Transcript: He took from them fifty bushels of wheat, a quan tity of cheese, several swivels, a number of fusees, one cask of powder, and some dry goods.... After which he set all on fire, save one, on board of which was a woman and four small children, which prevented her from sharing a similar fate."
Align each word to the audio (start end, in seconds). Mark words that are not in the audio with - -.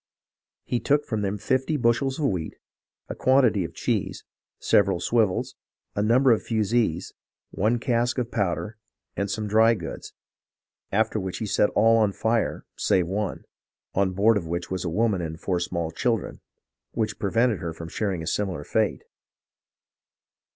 He 0.63 0.79
took 0.79 1.05
from 1.05 1.21
them 1.21 1.37
fifty 1.37 1.77
bushels 1.77 2.17
of 2.17 2.25
wheat, 2.25 2.55
a 3.07 3.13
quan 3.13 3.43
tity 3.43 3.63
of 3.63 3.75
cheese, 3.75 4.23
several 4.57 4.99
swivels, 4.99 5.53
a 5.95 6.01
number 6.01 6.31
of 6.31 6.41
fusees, 6.41 7.13
one 7.51 7.77
cask 7.77 8.17
of 8.17 8.31
powder, 8.31 8.77
and 9.15 9.29
some 9.29 9.47
dry 9.47 9.75
goods.... 9.75 10.13
After 10.91 11.19
which 11.19 11.37
he 11.37 11.45
set 11.45 11.69
all 11.75 11.97
on 11.97 12.13
fire, 12.13 12.65
save 12.75 13.05
one, 13.05 13.43
on 13.93 14.13
board 14.13 14.37
of 14.37 14.47
which 14.47 14.71
was 14.71 14.83
a 14.83 14.89
woman 14.89 15.21
and 15.21 15.39
four 15.39 15.59
small 15.59 15.91
children, 15.91 16.41
which 16.93 17.19
prevented 17.19 17.59
her 17.59 17.71
from 17.71 17.87
sharing 17.87 18.23
a 18.23 18.25
similar 18.27 18.63
fate." 18.63 19.03